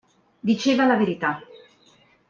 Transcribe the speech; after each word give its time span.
Diceva 0.49 0.87
la 0.87 0.95
verità. 0.97 1.39